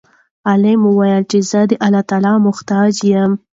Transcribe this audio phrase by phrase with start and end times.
[0.47, 3.31] غلام وویل چې زه د الله محتاج یم.